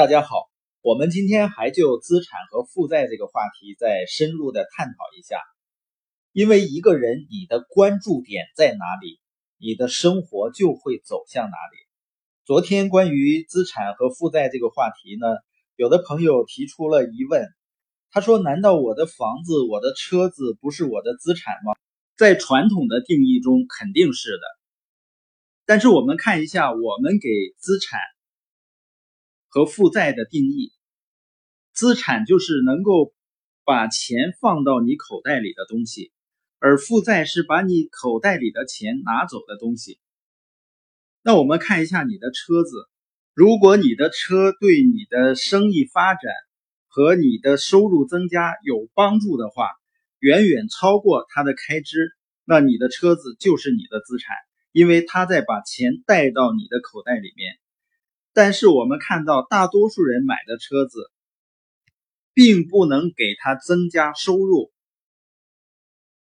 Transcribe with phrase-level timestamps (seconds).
[0.00, 0.48] 大家好，
[0.80, 5.36] 我们今天还就资产和负债这个话题再深入的探讨一下。
[6.32, 9.20] 因为一个人你的关注点在哪里，
[9.58, 11.76] 你的生活就会走向哪里。
[12.46, 15.26] 昨天关于资产和负债这个话题呢，
[15.76, 17.46] 有的朋友提出了疑问，
[18.10, 21.74] 他说：“难道我的房子、我的车子不是我的资产吗？”
[22.16, 24.46] 在传统的定义中肯定是的，
[25.66, 27.28] 但是我们看一下我们给
[27.58, 28.00] 资产。
[29.50, 30.72] 和负债的定义，
[31.72, 33.12] 资产就是能够
[33.64, 36.12] 把钱放到你口袋里的东西，
[36.60, 39.98] 而负债是把你口袋里的钱拿走的东西。
[41.22, 42.88] 那我们看一下你的车子，
[43.34, 46.32] 如果你的车对你的生意发展
[46.86, 49.68] 和你的收入增加有帮助的话，
[50.20, 52.12] 远远超过它的开支，
[52.44, 54.36] 那你的车子就是你的资产，
[54.70, 57.58] 因为它在把钱带到你的口袋里面。
[58.42, 61.10] 但是我们看到，大多数人买的车子，
[62.32, 64.72] 并不能给他增加收入，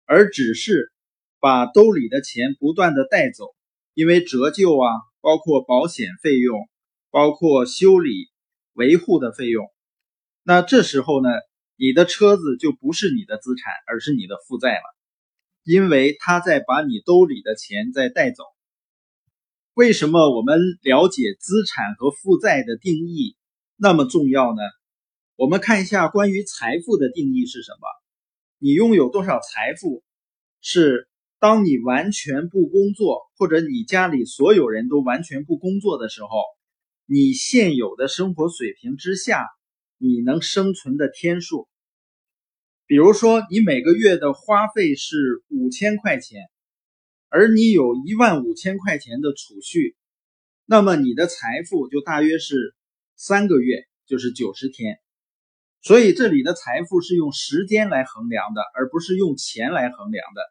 [0.04, 0.92] 而只是
[1.40, 3.56] 把兜里的钱不断的带走，
[3.94, 4.92] 因为折旧啊，
[5.22, 6.68] 包括保险费用，
[7.10, 8.28] 包括修理
[8.74, 9.66] 维护的费用。
[10.44, 11.30] 那这时候呢，
[11.78, 14.84] 你的车子就不是你的资产，而是你的负债了，
[15.64, 18.44] 因为他在把你兜里的钱在带走。
[19.76, 23.36] 为什么我们了解资产和负债的定义
[23.76, 24.62] 那么重要呢？
[25.36, 27.88] 我们看一下关于财富的定义是什么？
[28.60, 30.04] 你拥有多少财富，
[30.62, 36.30] 是当你完全不工作，或者你家里所有人都完全不工作的时候，
[37.08, 39.48] 你现有的生活水平之下，
[39.98, 41.68] 你能生存的天数。
[42.86, 46.44] 比如说，你每个月的花费是五千块钱。
[47.36, 49.98] 而你有一万五千块钱的储蓄，
[50.68, 52.76] 那么你的财富就大约是
[53.16, 55.00] 三个月，就是九十天。
[55.82, 60.44] 所以这里的财富是用时间来衡量的，而不是用钱来衡量的。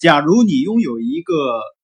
[0.00, 1.32] 假如你拥有一个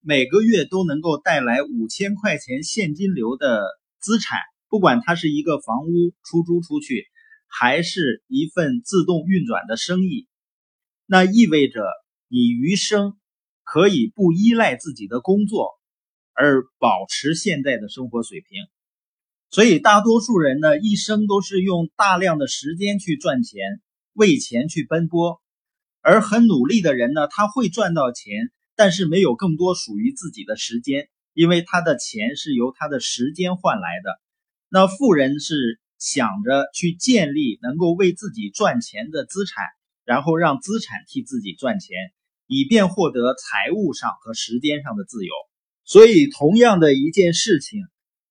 [0.01, 3.63] 每个月都能够带来五千块钱现金流的
[4.01, 7.07] 资产，不管它是一个房屋出租出去，
[7.47, 10.27] 还是一份自动运转的生意，
[11.07, 11.85] 那意味着
[12.27, 13.17] 你余生。
[13.71, 15.79] 可以不依赖自己的工作
[16.33, 18.65] 而保持现在的生活水平，
[19.51, 23.83] 所以大多数人呢一生都是用大量的时间去赚钱，
[24.15, 25.43] 为钱去奔波，
[26.01, 34.19] 而很努力的人呢他会赚到钱，但是没有更多属于自己的时间，因为他的钱是由他的时间换来的。
[34.71, 39.67] 那富人是想着去建立能够为自己赚钱的资产，
[40.07, 41.97] 然后让资产替自己赚钱。
[42.49, 45.33] 以便获得财务上和时间上的自由，
[45.85, 47.83] 所以同样的一件事情，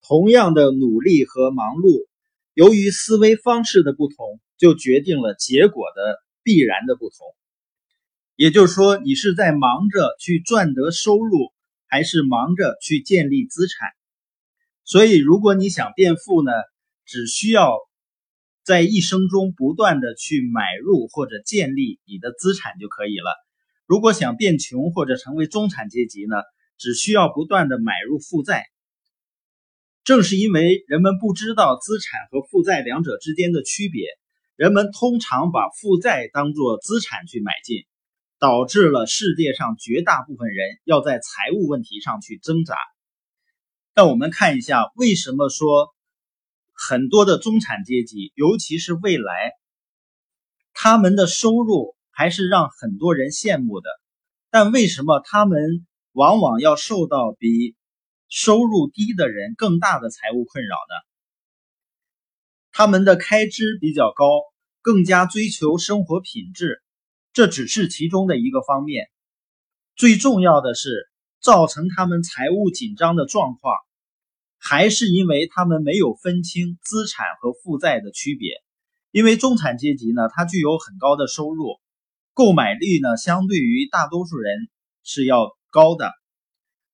[0.01, 2.07] 同样的努力和忙碌，
[2.53, 7.17] 由于思维方式的不同，就决定了结果的必然的不同。
[8.35, 11.53] 也就是说，你是在忙着去赚得收入，
[11.85, 13.89] 还是忙着去建立资产？
[14.83, 16.51] 所以，如果你想变富呢，
[17.05, 17.77] 只需要
[18.63, 23.46] 在一生中不断的去买入或者建立你的资产就可以了。
[23.87, 26.35] 如果想变穷或者成为中产阶级呢，
[26.77, 28.65] 只需要不断的买入负债。
[30.03, 34.05] 正是因为人们不知道资产和负债两者之间的区别，
[34.57, 37.85] 人们通常把负债当作资产去买进，
[38.39, 42.75] 导致了世界上绝大部分人要在财务问题上去挣扎。
[43.95, 45.95] 那我们看一下，为什么说
[46.73, 49.53] 很多的中产阶级，尤其是未来，
[50.73, 51.96] 他们的收入。
[52.17, 53.91] 还是让很多人羡慕的，
[54.49, 57.75] 但为什么他们往往要受到比
[58.27, 60.95] 收入低的人更大的财务困扰呢？
[62.71, 64.25] 他们的开支比较高，
[64.81, 66.81] 更加追求生活品质，
[67.33, 69.11] 这只是其中的一个方面。
[69.95, 73.75] 最重要的是，造成他们财务紧张的状况，
[74.57, 78.53] 还是因为他们没有分清资产和负债的区别。
[79.11, 81.79] 因为中产阶级呢，它具有很高的收入。
[82.37, 84.69] 购买力呢，相对于大多数人
[85.01, 86.11] 是要高的，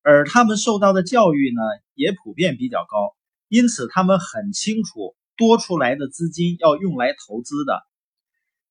[0.02, 1.62] 而他们受到的教育呢，
[1.96, 3.14] 也普遍比较高，
[3.50, 7.82] 因此他们很清楚多出来的资金要用来投资的。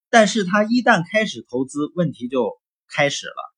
[0.08, 2.58] 但是他一旦开始投资，问题就
[2.88, 3.54] 开始了。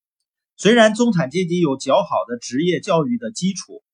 [0.56, 3.84] 虽然中产阶级有较好的职业教育的基础，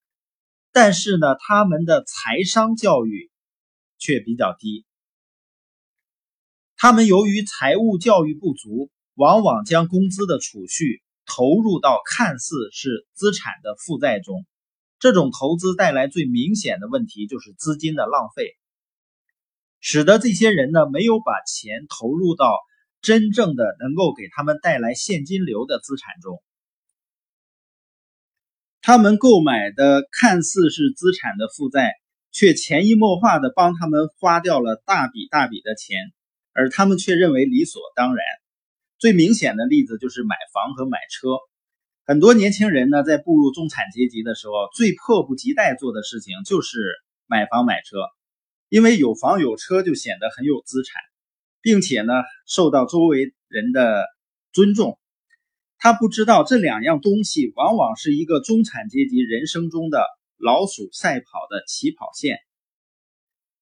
[0.72, 3.30] 但是呢，他们的财商教育
[3.98, 4.86] 却比较低。
[6.78, 8.90] 他们由于财务教育不足。
[9.20, 14.46] 往往将工资的储蓄投入到看似是资产的负债中，
[14.98, 18.56] 这种投资带来最明显的问题就是资金的浪费，
[19.78, 22.60] 使得这些人呢没有把钱投入到
[23.02, 26.42] 真正的能够给他们带来现金流的资产中。
[28.80, 31.92] 他们购买的看似是资产的负债，
[32.32, 35.98] 却潜移默化的帮他们花掉了大笔大笔的钱，
[36.54, 38.24] 而他们却认为理所当然。
[39.00, 41.30] 最明显的例子就是买房和买车。
[42.04, 46.78] 很多年轻人呢，在步入中产阶级的时候，最迫不及待做的事情就是
[47.26, 47.96] 买房买车，
[48.68, 51.00] 因为有房有车就显得很有资产，
[51.62, 52.12] 并且呢，
[52.46, 54.04] 受到周围人的
[54.52, 54.98] 尊重。
[55.78, 60.04] 他不知道这两样东西往往是一个中产阶级人生中的
[60.36, 62.36] 老鼠赛跑的起跑线。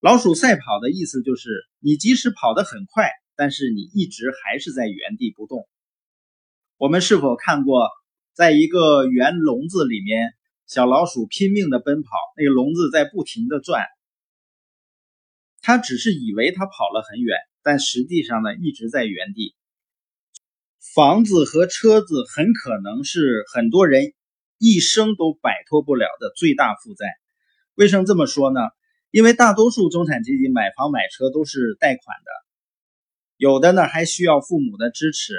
[0.01, 1.49] 老鼠赛跑的意思就是，
[1.79, 3.09] 你即使跑得很快，
[3.39, 5.69] 但是你一直还是在原地不动。
[6.77, 7.89] 我们是否看过，
[8.35, 10.35] 在一个圆笼子里面，
[10.67, 13.85] 小老鼠拼命的奔跑，那个笼子在不停的转，
[15.63, 19.55] 它只是以为它跑了很远，但实际上呢，一直在原地。
[20.95, 24.15] 房子和车子很可能是很多人
[24.59, 27.07] 一生都摆脱不了的最大负债。
[27.77, 28.61] 为什么这么说呢？
[29.13, 32.48] 因为大多数中产阶级买房买车都是贷款的，
[33.39, 35.33] 有的呢还需要父母的支持。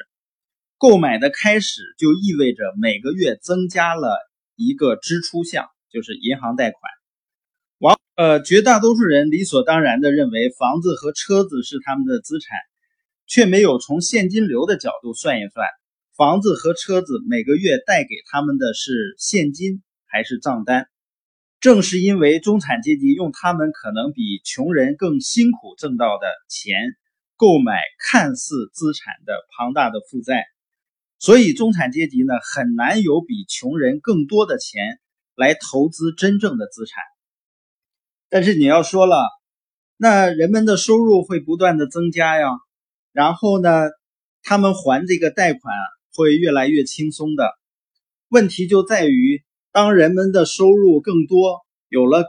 [0.79, 4.17] 购买的开始就意味着每个月增加了
[4.55, 6.81] 一个支出项，就是银行贷款。
[7.77, 12.57] 往呃，绝大多数人理所当然的认为房子和车子是他们的资产。
[13.31, 15.67] 却没有从现金流的角度算一算，
[16.17, 20.87] 房子和车子每个月带给他们的是现金还是账单？
[21.59, 26.75] 正是因为中产阶级用他们可能比穷人更辛苦挣到的钱
[27.39, 30.43] 购买看似资产的庞大的负债，
[31.19, 34.99] 所以中产阶级呢很难有比穷人更多的钱
[35.35, 37.01] 来投资真正的资产。
[38.27, 39.25] 但是你要说了，
[39.95, 42.49] 那人们的收入会不断的增加呀。
[43.13, 43.69] 然后呢，
[44.43, 45.73] 他们还这个贷款
[46.13, 47.57] 会越来越轻松的。
[48.27, 52.25] 问题就在于，当人们的收入更多，有了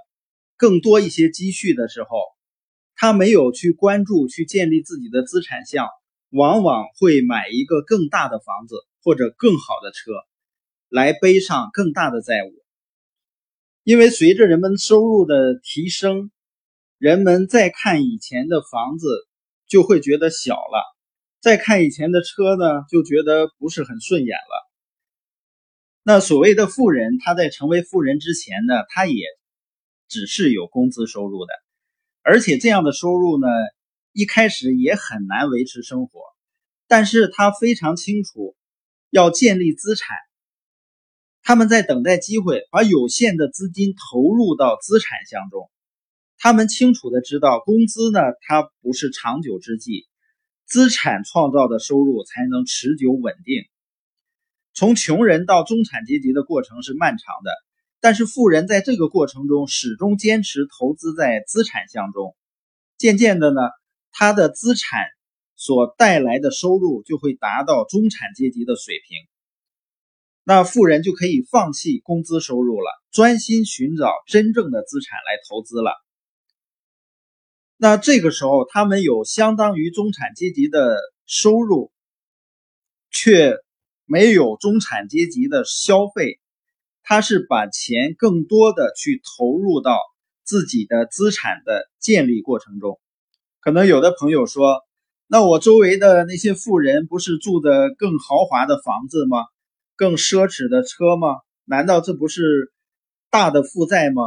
[0.56, 2.08] 更多一些积蓄的时候，
[3.00, 5.88] 他没有去关注、去建立自己的资产项，
[6.28, 10.12] 往往会买一个更大的房子或者更好的车，
[10.90, 12.52] 来背上更大的债务。
[13.84, 16.30] 因为随着人们收入的提升，
[16.98, 19.08] 人们再看以前的房子。
[19.70, 20.82] 就会觉得小了，
[21.40, 24.68] 再看以前的车呢，就觉得不是很顺眼了。
[26.02, 29.22] 那所谓的富人，他在成为富人之前呢，他也
[30.08, 31.52] 只是有工资收入的，
[32.22, 33.46] 而且这样的收入呢，
[34.12, 36.20] 一开始也很难维持生活。
[36.86, 38.56] 但是他非常清楚
[39.10, 40.16] 要建立资产，
[41.42, 45.70] 他们在等待机会，把有限的资金投入到资产项中。
[46.36, 50.08] 他们清楚的知道，工资呢，它不是长久之计，
[50.66, 53.62] 资产创造的收入才能持久稳定。
[54.72, 57.52] 从穷人到中产阶级的过程是漫长的，
[58.00, 62.34] 但是富人在这个过程中始终坚持投资在资产项中，
[62.96, 63.60] 渐渐的呢，
[64.10, 65.04] 他的资产
[65.54, 69.18] 所带来的收入就会达到中产阶级的水平，
[70.44, 75.92] 那富人就可以放弃工资收入了，专心寻找真正的资产来投资了。
[77.76, 80.96] 那这个时候，他们有相当于中产阶级的
[81.26, 81.92] 收入，
[83.10, 83.58] 却
[84.06, 86.39] 没有中产阶级的消费。
[87.10, 89.98] 他是把钱更多的去投入到
[90.44, 93.00] 自己的资产的建立过程中。
[93.58, 94.84] 可能有的朋友说
[95.26, 99.38] ：“那我周围的那些富人不是住的更豪华的房子吗？
[99.96, 101.40] 更奢侈的车吗？
[101.64, 102.72] 难道这不是
[103.28, 104.22] 大的负债吗？”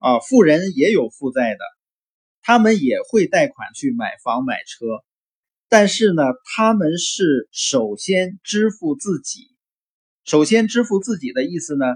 [0.00, 1.60] 啊，富人也有负债的。
[2.40, 4.86] 他们也会贷款去买房买车，
[5.68, 6.22] 但是呢，
[6.56, 9.50] 他们是首先支付自己。
[10.28, 11.86] 首先支付自己的意思呢，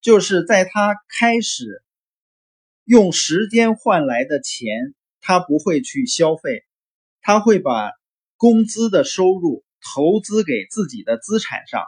[0.00, 1.84] 就是在他开始
[2.82, 6.64] 用时间换来的钱，他不会去消费，
[7.20, 7.92] 他会把
[8.36, 11.80] 工资的收入投资给自己的资产上。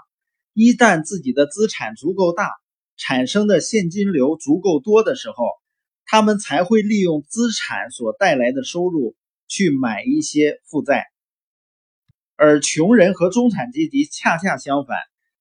[0.53, 2.49] 一旦自己的资产足够大，
[2.97, 5.35] 产生的现金流足够多的时候。
[6.11, 9.15] 他们才会利用资产所带来的收入
[9.47, 11.05] 去买一些负债，
[12.35, 14.97] 而穷人和中产阶级恰恰相反，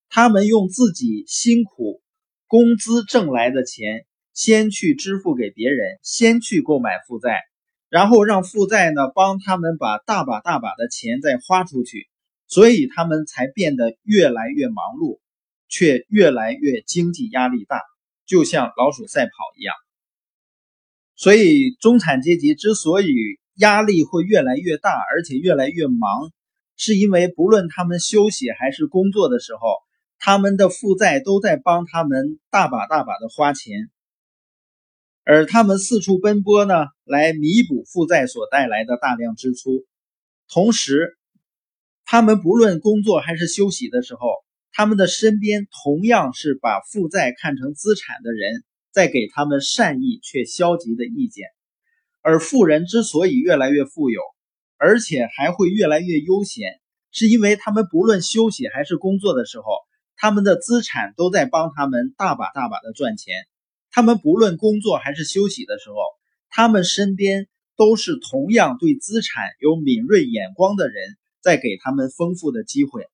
[0.10, 2.02] 他们用自己辛苦
[2.48, 7.42] 工资挣来的钱，先去支付给别人，先去购买负债，
[7.90, 12.08] 然后让负债呢帮他们把大把大把的钱再花出去，
[12.48, 15.20] 所以他们才变得越来越忙碌，
[15.68, 17.82] 却越来越经济压力大。
[18.26, 19.74] 就像老鼠赛跑一样。
[21.16, 23.16] 所以，中产阶级之所以
[23.56, 26.32] 压力会越来越大，而且越来越忙，
[26.76, 29.78] 是因为不论他们休息还是工作的时候，
[30.20, 33.90] 他们的负债都在帮他们大把大把的花钱，
[35.24, 39.86] 而他们四处奔波呢，来弥补负债所带来的大量支出。
[40.50, 41.18] 同时，
[42.06, 44.22] 他们不论工作还是休息的时候，
[44.72, 51.48] 他们的身边同样是把负债看成资产的人，在给他们善意却消极的意见。
[52.22, 54.22] 而富人之所以越来越富有，
[54.78, 56.80] 而且还会越来越悠闲，
[57.12, 59.66] 是因为他们不论休息还是工作的时候，
[60.18, 63.34] 他们的资产都在帮他们大把大把的赚钱。
[63.92, 65.96] 他们不论工作还是休息的时候，
[66.50, 67.48] 他们身边。
[67.80, 73.06] 都是同样对资产有敏锐眼光的人，在给他们丰富的机会。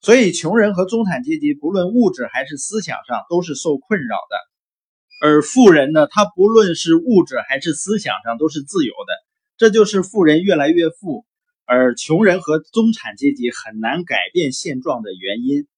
[0.00, 9.12] 所以，穷人和中产阶级不论物质还是思想上都是受困扰的，而富人呢，他不论是物质还是思想上都是自由的。
[9.58, 11.26] 这就是富人越来越富，
[11.66, 15.68] 而穷人和中产阶级很难改变现状的原因。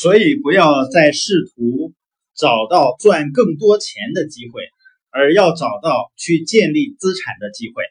[0.00, 1.92] 所以，不要再试图
[2.36, 4.62] 找到赚更多钱的机会。
[5.10, 7.82] 而要找到去建立资产的机会。